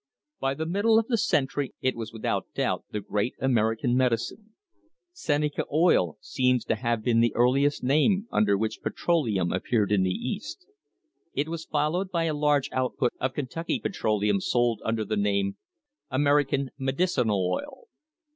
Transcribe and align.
By 0.39 0.55
the 0.55 0.65
middle 0.65 0.97
of 0.97 1.05
the 1.09 1.17
century 1.19 1.75
it 1.79 1.95
was 1.95 2.11
without 2.11 2.51
doubt 2.55 2.85
the 2.89 3.01
great 3.01 3.35
American 3.39 3.95
medicine. 3.95 4.55
"Seneca 5.11 5.63
Oil" 5.71 6.17
seems 6.19 6.65
to 6.65 6.75
have 6.75 7.03
been 7.03 7.19
the 7.19 7.35
earliest 7.35 7.83
name 7.83 8.27
under 8.31 8.57
which 8.57 8.81
petroleum 8.81 9.51
appeared 9.53 9.91
in 9.91 10.01
the 10.01 10.09
East. 10.09 10.65
It 11.35 11.49
was 11.49 11.65
followed 11.65 12.09
by 12.09 12.23
a 12.23 12.33
large 12.33 12.67
output 12.71 13.13
of 13.19 13.35
Kentucky 13.35 13.77
petroleum 13.79 14.41
sold 14.41 14.81
under 14.83 15.05
the 15.05 15.17
name 15.17 15.57
"American 16.09 16.71
Medicinal 16.79 17.45
Oil." 17.47 17.87